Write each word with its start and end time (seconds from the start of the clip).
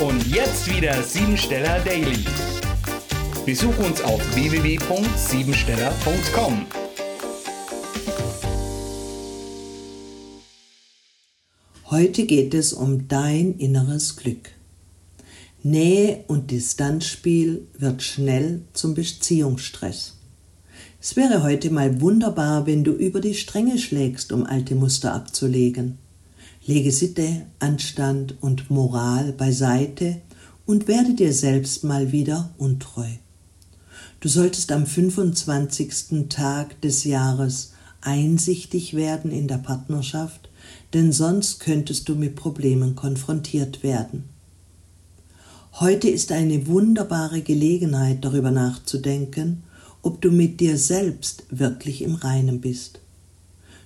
Und 0.00 0.26
jetzt 0.26 0.68
wieder 0.68 1.00
Siebensteller 1.04 1.78
Daily. 1.84 2.24
Besuch 3.46 3.78
uns 3.78 4.02
auf 4.02 4.20
www.siebensteller.com. 4.34 6.66
Heute 11.90 12.26
geht 12.26 12.54
es 12.54 12.72
um 12.72 13.06
dein 13.06 13.56
inneres 13.58 14.16
Glück. 14.16 14.50
Nähe 15.62 16.24
und 16.26 16.50
Distanzspiel 16.50 17.68
wird 17.78 18.02
schnell 18.02 18.62
zum 18.72 18.94
Beziehungsstress. 18.94 20.16
Es 21.00 21.14
wäre 21.14 21.44
heute 21.44 21.70
mal 21.70 22.00
wunderbar, 22.00 22.66
wenn 22.66 22.82
du 22.82 22.90
über 22.90 23.20
die 23.20 23.34
Stränge 23.34 23.78
schlägst, 23.78 24.32
um 24.32 24.44
alte 24.44 24.74
Muster 24.74 25.14
abzulegen. 25.14 25.98
Lege 26.66 26.92
Sitte, 26.92 27.42
Anstand 27.58 28.40
und 28.40 28.70
Moral 28.70 29.34
beiseite 29.34 30.22
und 30.64 30.88
werde 30.88 31.12
dir 31.12 31.34
selbst 31.34 31.84
mal 31.84 32.10
wieder 32.10 32.54
untreu. 32.56 33.08
Du 34.20 34.30
solltest 34.30 34.72
am 34.72 34.86
25. 34.86 36.30
Tag 36.30 36.80
des 36.80 37.04
Jahres 37.04 37.72
einsichtig 38.00 38.94
werden 38.94 39.30
in 39.30 39.46
der 39.46 39.58
Partnerschaft, 39.58 40.48
denn 40.94 41.12
sonst 41.12 41.60
könntest 41.60 42.08
du 42.08 42.14
mit 42.14 42.34
Problemen 42.34 42.94
konfrontiert 42.94 43.82
werden. 43.82 44.24
Heute 45.80 46.08
ist 46.08 46.32
eine 46.32 46.66
wunderbare 46.66 47.42
Gelegenheit, 47.42 48.24
darüber 48.24 48.50
nachzudenken, 48.50 49.64
ob 50.00 50.22
du 50.22 50.30
mit 50.30 50.60
dir 50.60 50.78
selbst 50.78 51.44
wirklich 51.50 52.00
im 52.00 52.14
Reinen 52.14 52.62
bist. 52.62 53.00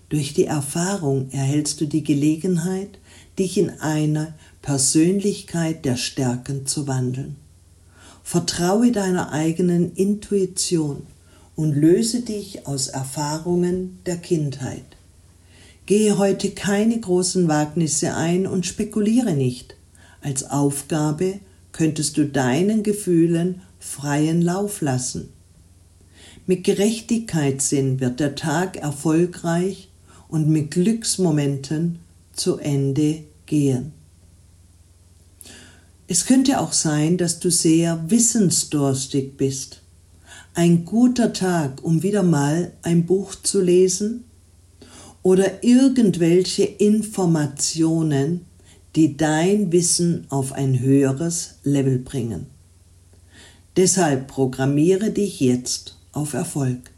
Durch 0.08 0.32
die 0.32 0.46
Erfahrung 0.46 1.30
erhältst 1.32 1.80
du 1.80 1.86
die 1.86 2.02
Gelegenheit, 2.02 2.98
dich 3.38 3.58
in 3.58 3.70
eine 3.80 4.34
Persönlichkeit 4.62 5.84
der 5.84 5.96
Stärken 5.96 6.66
zu 6.66 6.86
wandeln. 6.86 7.36
Vertraue 8.22 8.90
deiner 8.90 9.32
eigenen 9.32 9.94
Intuition 9.94 11.02
und 11.56 11.74
löse 11.74 12.22
dich 12.22 12.66
aus 12.66 12.88
Erfahrungen 12.88 13.98
der 14.06 14.16
Kindheit. 14.16 14.84
Gehe 15.84 16.18
heute 16.18 16.50
keine 16.50 16.98
großen 16.98 17.48
Wagnisse 17.48 18.14
ein 18.14 18.46
und 18.46 18.64
spekuliere 18.66 19.32
nicht. 19.32 19.76
Als 20.20 20.50
Aufgabe 20.50 21.40
könntest 21.72 22.16
du 22.16 22.26
deinen 22.26 22.82
Gefühlen 22.82 23.62
freien 23.78 24.42
Lauf 24.42 24.80
lassen. 24.80 25.30
Mit 26.46 26.64
Gerechtigkeitssinn 26.64 28.00
wird 28.00 28.20
der 28.20 28.34
Tag 28.34 28.76
erfolgreich 28.76 29.88
und 30.28 30.48
mit 30.48 30.70
Glücksmomenten 30.70 31.98
zu 32.32 32.58
Ende 32.58 33.24
gehen. 33.46 33.92
Es 36.06 36.26
könnte 36.26 36.60
auch 36.60 36.72
sein, 36.72 37.18
dass 37.18 37.40
du 37.40 37.50
sehr 37.50 38.02
wissensdurstig 38.08 39.36
bist. 39.36 39.82
Ein 40.54 40.84
guter 40.84 41.32
Tag, 41.32 41.84
um 41.84 42.02
wieder 42.02 42.22
mal 42.22 42.72
ein 42.82 43.04
Buch 43.04 43.34
zu 43.34 43.60
lesen 43.60 44.24
oder 45.22 45.62
irgendwelche 45.62 46.64
Informationen, 46.64 48.46
die 48.96 49.16
dein 49.16 49.70
Wissen 49.70 50.26
auf 50.30 50.52
ein 50.52 50.80
höheres 50.80 51.56
Level 51.62 51.98
bringen. 51.98 52.46
Deshalb 53.76 54.28
programmiere 54.28 55.10
dich 55.10 55.40
jetzt 55.40 55.96
auf 56.12 56.32
Erfolg. 56.32 56.90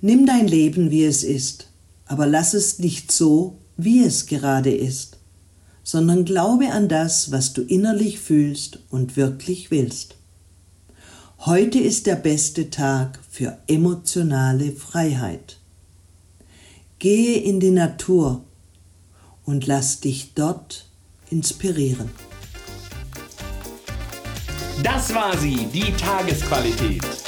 Nimm 0.00 0.26
dein 0.26 0.46
Leben, 0.46 0.90
wie 0.90 1.04
es 1.04 1.24
ist 1.24 1.67
aber 2.08 2.26
lass 2.26 2.54
es 2.54 2.78
nicht 2.78 3.12
so, 3.12 3.58
wie 3.76 4.02
es 4.02 4.26
gerade 4.26 4.74
ist, 4.74 5.18
sondern 5.84 6.24
glaube 6.24 6.72
an 6.72 6.88
das, 6.88 7.30
was 7.30 7.52
du 7.52 7.62
innerlich 7.62 8.18
fühlst 8.18 8.80
und 8.90 9.16
wirklich 9.16 9.70
willst. 9.70 10.16
Heute 11.40 11.78
ist 11.78 12.06
der 12.06 12.16
beste 12.16 12.70
Tag 12.70 13.20
für 13.30 13.58
emotionale 13.68 14.72
Freiheit. 14.72 15.58
Gehe 16.98 17.40
in 17.40 17.60
die 17.60 17.70
Natur 17.70 18.42
und 19.44 19.66
lass 19.66 20.00
dich 20.00 20.32
dort 20.34 20.86
inspirieren. 21.30 22.10
Das 24.82 25.14
war 25.14 25.36
sie, 25.38 25.66
die 25.72 25.92
Tagesqualität. 25.92 27.27